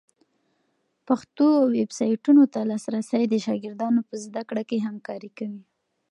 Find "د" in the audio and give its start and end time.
3.29-3.35